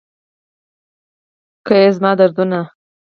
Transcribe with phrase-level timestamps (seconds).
[1.65, 2.59] که یې زما دردونه